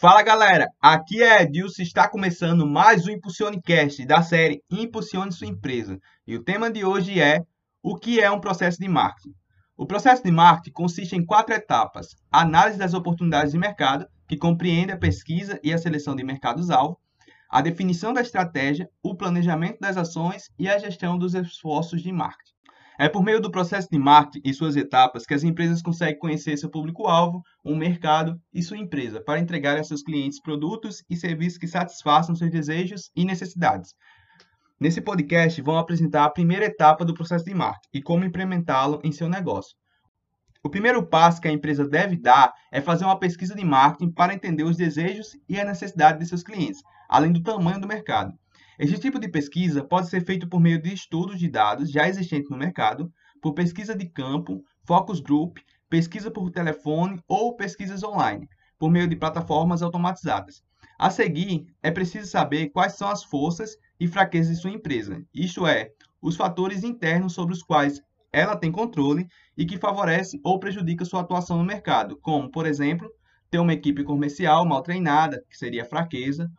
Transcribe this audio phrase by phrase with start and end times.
[0.00, 5.98] Fala galera, aqui é Edilson, está começando mais um Impulsionecast da série Impulsione Sua Empresa.
[6.26, 7.42] E o tema de hoje é
[7.82, 9.34] o que é um processo de marketing.
[9.76, 14.90] O processo de marketing consiste em quatro etapas: análise das oportunidades de mercado, que compreende
[14.90, 16.98] a pesquisa e a seleção de mercados-alvo,
[17.50, 22.54] a definição da estratégia, o planejamento das ações e a gestão dos esforços de marketing.
[23.02, 26.58] É por meio do processo de marketing e suas etapas que as empresas conseguem conhecer
[26.58, 31.56] seu público-alvo, o mercado e sua empresa, para entregar a seus clientes produtos e serviços
[31.56, 33.94] que satisfaçam seus desejos e necessidades.
[34.78, 39.12] Nesse podcast, vamos apresentar a primeira etapa do processo de marketing e como implementá-lo em
[39.12, 39.74] seu negócio.
[40.62, 44.34] O primeiro passo que a empresa deve dar é fazer uma pesquisa de marketing para
[44.34, 48.34] entender os desejos e a necessidade de seus clientes, além do tamanho do mercado.
[48.82, 52.48] Esse tipo de pesquisa pode ser feito por meio de estudos de dados já existentes
[52.48, 53.12] no mercado,
[53.42, 55.58] por pesquisa de campo, focus group,
[55.90, 58.48] pesquisa por telefone ou pesquisas online,
[58.78, 60.62] por meio de plataformas automatizadas.
[60.98, 65.66] A seguir, é preciso saber quais são as forças e fraquezas de sua empresa, isto
[65.66, 65.90] é,
[66.22, 68.00] os fatores internos sobre os quais
[68.32, 73.12] ela tem controle e que favorece ou prejudica sua atuação no mercado, como, por exemplo,
[73.50, 76.50] ter uma equipe comercial mal treinada, que seria fraqueza,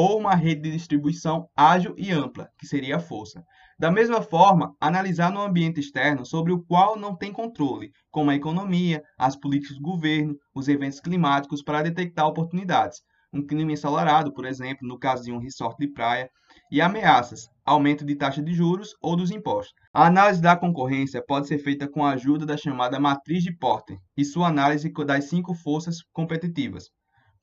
[0.00, 3.44] ou uma rede de distribuição ágil e ampla, que seria a força.
[3.76, 8.36] Da mesma forma, analisar no ambiente externo sobre o qual não tem controle, como a
[8.36, 13.02] economia, as políticas do governo, os eventos climáticos, para detectar oportunidades.
[13.32, 16.30] Um clima ensolarado, por exemplo, no caso de um resort de praia,
[16.70, 19.74] e ameaças, aumento de taxa de juros ou dos impostos.
[19.92, 23.98] A análise da concorrência pode ser feita com a ajuda da chamada matriz de Porter
[24.16, 26.84] e sua análise das cinco forças competitivas: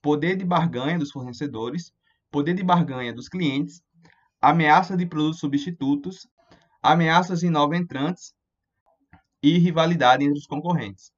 [0.02, 1.92] poder de barganha dos fornecedores,
[2.32, 3.82] poder de barganha dos clientes,
[4.42, 6.28] ameaça de produtos substitutos,
[6.82, 8.34] ameaças de novos entrantes
[9.42, 11.12] e rivalidade entre os concorrentes.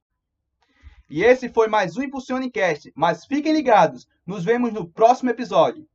[1.10, 5.88] E esse foi mais um Impulsionecast, mas fiquem ligados, nos vemos no próximo episódio.